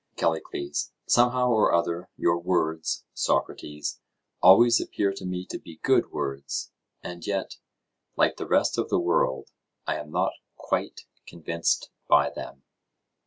CALLICLES: 0.15 0.93
Somehow 1.05 1.49
or 1.49 1.75
other 1.75 2.09
your 2.17 2.39
words, 2.39 3.05
Socrates, 3.13 3.99
always 4.41 4.81
appear 4.81 5.13
to 5.13 5.27
me 5.27 5.45
to 5.45 5.59
be 5.59 5.77
good 5.83 6.11
words; 6.11 6.71
and 7.03 7.27
yet, 7.27 7.57
like 8.15 8.37
the 8.37 8.47
rest 8.47 8.79
of 8.79 8.89
the 8.89 8.97
world, 8.97 9.51
I 9.85 9.97
am 9.97 10.09
not 10.09 10.31
quite 10.55 11.01
convinced 11.27 11.91
by 12.07 12.31
them. 12.31 12.63